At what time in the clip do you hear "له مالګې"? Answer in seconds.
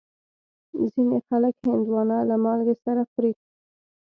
2.29-2.75